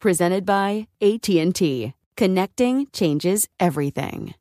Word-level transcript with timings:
Presented 0.00 0.46
by 0.46 0.86
AT&T. 1.02 1.92
Connecting 2.16 2.86
changes 2.92 3.48
everything. 3.58 4.34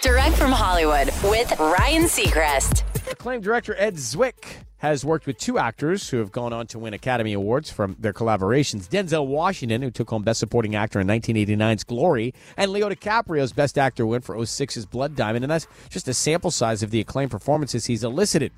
Direct 0.00 0.34
from 0.34 0.50
Hollywood 0.50 1.08
with 1.24 1.52
Ryan 1.58 2.04
Seacrest. 2.04 2.82
Acclaimed 3.12 3.44
director 3.44 3.74
Ed 3.78 3.96
Zwick 3.96 4.64
has 4.78 5.04
worked 5.04 5.26
with 5.26 5.36
two 5.36 5.58
actors 5.58 6.08
who 6.08 6.16
have 6.18 6.32
gone 6.32 6.54
on 6.54 6.66
to 6.68 6.78
win 6.78 6.94
Academy 6.94 7.34
Awards 7.34 7.70
from 7.70 7.96
their 7.98 8.14
collaborations. 8.14 8.88
Denzel 8.88 9.26
Washington, 9.26 9.82
who 9.82 9.90
took 9.90 10.08
home 10.08 10.22
Best 10.22 10.40
Supporting 10.40 10.74
Actor 10.74 11.00
in 11.00 11.06
1989's 11.06 11.84
Glory, 11.84 12.32
and 12.56 12.72
Leo 12.72 12.88
DiCaprio's 12.88 13.52
Best 13.52 13.76
Actor 13.76 14.06
win 14.06 14.22
for 14.22 14.36
06's 14.36 14.86
Blood 14.86 15.16
Diamond. 15.16 15.44
And 15.44 15.50
that's 15.50 15.66
just 15.90 16.08
a 16.08 16.14
sample 16.14 16.50
size 16.50 16.82
of 16.82 16.90
the 16.90 17.00
acclaimed 17.00 17.30
performances 17.30 17.84
he's 17.84 18.04
elicited 18.04 18.52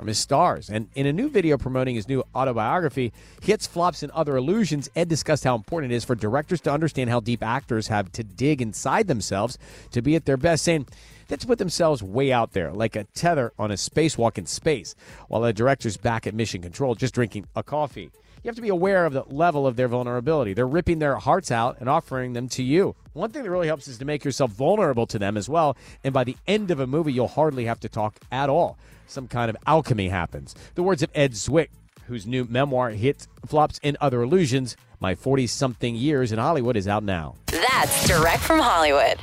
from 0.00 0.08
his 0.08 0.18
stars. 0.18 0.70
And 0.70 0.88
in 0.94 1.04
a 1.04 1.12
new 1.12 1.28
video 1.28 1.58
promoting 1.58 1.94
his 1.94 2.08
new 2.08 2.24
autobiography, 2.34 3.12
Hits, 3.42 3.66
Flops, 3.66 4.02
and 4.02 4.10
Other 4.12 4.34
Illusions, 4.34 4.88
Ed 4.96 5.10
discussed 5.10 5.44
how 5.44 5.54
important 5.54 5.92
it 5.92 5.96
is 5.96 6.06
for 6.06 6.14
directors 6.14 6.62
to 6.62 6.72
understand 6.72 7.10
how 7.10 7.20
deep 7.20 7.42
actors 7.42 7.88
have 7.88 8.10
to 8.12 8.24
dig 8.24 8.62
inside 8.62 9.08
themselves 9.08 9.58
to 9.90 10.00
be 10.00 10.16
at 10.16 10.24
their 10.24 10.38
best, 10.38 10.64
saying, 10.64 10.86
to 11.28 11.46
put 11.46 11.58
themselves 11.58 12.02
way 12.02 12.32
out 12.32 12.54
there, 12.54 12.72
like 12.72 12.96
a 12.96 13.04
tether 13.14 13.52
on 13.58 13.70
a 13.70 13.74
spacewalk 13.74 14.38
in 14.38 14.46
space, 14.46 14.94
while 15.28 15.42
the 15.42 15.52
director's 15.52 15.98
back 15.98 16.26
at 16.26 16.34
mission 16.34 16.62
control 16.62 16.94
just 16.94 17.14
drinking 17.14 17.46
a 17.54 17.62
coffee. 17.62 18.10
You 18.42 18.48
have 18.48 18.56
to 18.56 18.62
be 18.62 18.70
aware 18.70 19.04
of 19.04 19.12
the 19.12 19.24
level 19.24 19.66
of 19.66 19.76
their 19.76 19.88
vulnerability. 19.88 20.54
They're 20.54 20.66
ripping 20.66 20.98
their 20.98 21.16
hearts 21.16 21.50
out 21.50 21.76
and 21.78 21.90
offering 21.90 22.32
them 22.32 22.48
to 22.50 22.62
you. 22.62 22.96
One 23.12 23.30
thing 23.30 23.42
that 23.42 23.50
really 23.50 23.66
helps 23.66 23.86
is 23.86 23.98
to 23.98 24.06
make 24.06 24.24
yourself 24.24 24.52
vulnerable 24.52 25.06
to 25.08 25.18
them 25.18 25.36
as 25.36 25.46
well. 25.46 25.76
And 26.02 26.14
by 26.14 26.24
the 26.24 26.36
end 26.46 26.70
of 26.70 26.80
a 26.80 26.86
movie, 26.86 27.12
you'll 27.12 27.28
hardly 27.28 27.66
have 27.66 27.80
to 27.80 27.88
talk 27.88 28.16
at 28.32 28.48
all. 28.48 28.78
Some 29.06 29.28
kind 29.28 29.50
of 29.50 29.58
alchemy 29.66 30.08
happens. 30.08 30.54
The 30.74 30.82
words 30.82 31.02
of 31.02 31.10
Ed 31.14 31.32
Zwick, 31.32 31.68
whose 32.06 32.26
new 32.26 32.46
memoir, 32.46 32.90
Hits, 32.90 33.28
Flops, 33.46 33.78
and 33.82 33.98
Other 34.00 34.22
Illusions, 34.22 34.74
My 35.00 35.14
40 35.14 35.46
something 35.46 35.94
Years 35.94 36.32
in 36.32 36.38
Hollywood, 36.38 36.76
is 36.76 36.88
out 36.88 37.02
now. 37.02 37.34
That's 37.46 38.08
direct 38.08 38.42
from 38.42 38.58
Hollywood. 38.58 39.18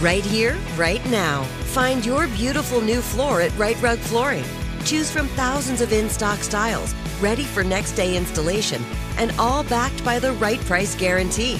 Right 0.00 0.24
here, 0.24 0.56
right 0.78 1.04
now. 1.10 1.42
Find 1.74 2.06
your 2.06 2.28
beautiful 2.28 2.80
new 2.80 3.02
floor 3.02 3.42
at 3.42 3.56
Rite 3.58 3.80
Rug 3.82 3.98
Flooring. 3.98 4.44
Choose 4.84 5.10
from 5.10 5.26
thousands 5.28 5.82
of 5.82 5.92
in 5.92 6.08
stock 6.08 6.38
styles, 6.38 6.94
ready 7.20 7.44
for 7.44 7.62
next 7.62 7.92
day 7.92 8.16
installation, 8.16 8.82
and 9.18 9.32
all 9.38 9.62
backed 9.64 10.04
by 10.04 10.18
the 10.18 10.32
right 10.34 10.60
price 10.60 10.94
guarantee. 10.94 11.56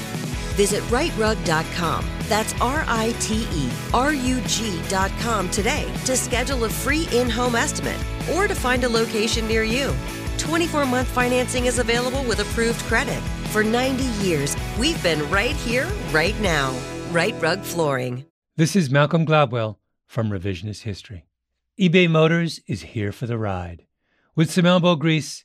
Visit 0.57 0.83
riterug.com. 0.85 2.05
That's 2.29 2.53
R 2.61 2.85
I 2.87 3.15
T 3.21 3.47
E 3.53 3.71
R 3.93 4.13
U 4.13 4.41
G.com 4.47 5.51
today 5.51 5.93
to 6.05 6.17
schedule 6.17 6.65
a 6.65 6.69
free 6.69 7.09
in 7.13 7.31
home 7.31 7.57
estimate 7.57 7.99
or 8.35 8.47
to 8.47 8.55
find 8.55 8.85
a 8.85 8.89
location 8.89 9.49
near 9.49 9.65
you. 9.65 9.95
24 10.39 10.87
month 10.87 11.09
financing 11.09 11.67
is 11.67 11.79
available 11.79 12.23
with 12.25 12.41
approved 12.41 12.81
credit. 12.85 13.21
For 13.51 13.65
90 13.65 14.05
years, 14.25 14.57
we've 14.79 15.03
been 15.03 15.29
right 15.31 15.57
here, 15.57 15.89
right 16.13 16.39
now. 16.41 16.75
Rite 17.11 17.41
Rug 17.41 17.63
Flooring. 17.63 18.25
This 18.57 18.77
is 18.77 18.91
Malcolm 18.91 19.27
Gladwell 19.27 19.77
from 20.07 20.31
Revisionist 20.31 20.83
History. 20.83 21.25
eBay 21.79 22.09
Motors 22.09 22.61
is 22.67 22.83
here 22.83 23.11
for 23.11 23.27
the 23.27 23.39
ride. 23.39 23.87
With 24.37 24.51
some 24.51 24.67
elbow 24.67 24.95
grease, 24.95 25.45